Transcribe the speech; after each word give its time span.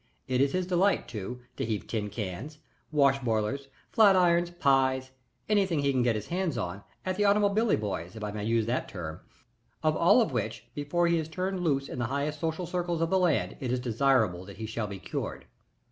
It 0.27 0.41
is 0.41 0.53
his 0.53 0.65
delight, 0.65 1.07
too, 1.07 1.41
to 1.57 1.63
heave 1.63 1.85
tin 1.85 2.09
cans, 2.09 2.57
wash 2.91 3.19
boilers, 3.19 3.67
flat 3.91 4.15
irons, 4.15 4.49
pies 4.49 5.11
anything 5.47 5.77
he 5.77 5.91
can 5.91 6.01
lay 6.01 6.13
his 6.13 6.29
hands 6.29 6.57
on 6.57 6.81
at 7.05 7.17
the 7.17 7.25
automobilly 7.25 7.75
boys, 7.75 8.15
if 8.15 8.23
I 8.23 8.31
may 8.31 8.43
use 8.43 8.65
the 8.65 8.79
term, 8.87 9.19
of 9.83 9.95
all 9.95 10.19
of 10.19 10.31
which, 10.31 10.65
before 10.73 11.05
he 11.05 11.19
is 11.19 11.29
turned 11.29 11.59
loose 11.59 11.87
in 11.87 11.99
the 11.99 12.05
highest 12.07 12.39
social 12.39 12.65
circles 12.65 12.99
of 13.01 13.11
the 13.11 13.19
land, 13.19 13.57
it 13.59 13.71
is 13.71 13.79
desirable 13.79 14.43
that 14.45 14.57
he 14.57 14.65
shall 14.65 14.87
be 14.87 14.97
cured." 14.97 15.45